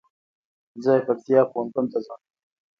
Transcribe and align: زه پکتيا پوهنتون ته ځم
زه 0.83 0.91
پکتيا 1.07 1.41
پوهنتون 1.51 1.85
ته 1.91 1.99
ځم 2.05 2.21